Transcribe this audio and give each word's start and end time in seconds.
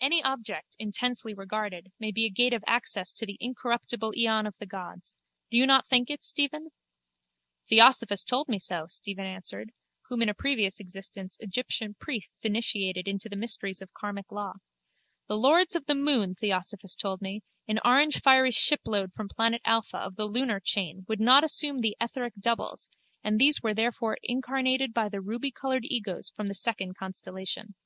Any 0.00 0.20
object, 0.24 0.74
intensely 0.80 1.32
regarded, 1.32 1.92
may 2.00 2.10
be 2.10 2.24
a 2.24 2.28
gate 2.28 2.52
of 2.52 2.64
access 2.66 3.12
to 3.12 3.24
the 3.24 3.36
incorruptible 3.38 4.14
eon 4.16 4.44
of 4.44 4.56
the 4.58 4.66
gods. 4.66 5.14
Do 5.48 5.56
you 5.56 5.64
not 5.64 5.86
think 5.86 6.10
it, 6.10 6.24
Stephen? 6.24 6.72
Theosophos 7.68 8.24
told 8.24 8.48
me 8.48 8.58
so, 8.58 8.86
Stephen 8.88 9.26
answered, 9.26 9.70
whom 10.08 10.22
in 10.22 10.28
a 10.28 10.34
previous 10.34 10.80
existence 10.80 11.36
Egyptian 11.38 11.94
priests 11.94 12.44
initiated 12.44 13.06
into 13.06 13.28
the 13.28 13.36
mysteries 13.36 13.80
of 13.80 13.94
karmic 13.94 14.32
law. 14.32 14.54
The 15.28 15.38
lords 15.38 15.76
of 15.76 15.86
the 15.86 15.94
moon, 15.94 16.34
Theosophos 16.34 16.96
told 16.96 17.22
me, 17.22 17.42
an 17.68 17.78
orangefiery 17.84 18.50
shipload 18.52 19.12
from 19.12 19.28
planet 19.28 19.62
Alpha 19.64 19.98
of 19.98 20.16
the 20.16 20.26
lunar 20.26 20.58
chain 20.58 21.04
would 21.06 21.20
not 21.20 21.44
assume 21.44 21.78
the 21.78 21.96
etheric 22.00 22.34
doubles 22.40 22.88
and 23.22 23.38
these 23.38 23.62
were 23.62 23.72
therefore 23.72 24.18
incarnated 24.24 24.92
by 24.92 25.08
the 25.08 25.18
rubycoloured 25.20 25.84
egos 25.84 26.28
from 26.28 26.48
the 26.48 26.54
second 26.54 26.94
constellation. 26.96 27.76